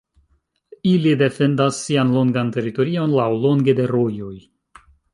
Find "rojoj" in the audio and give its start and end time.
3.97-4.37